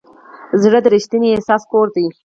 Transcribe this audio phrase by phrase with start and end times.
[0.61, 2.07] زړه د ریښتیني احساس کور دی.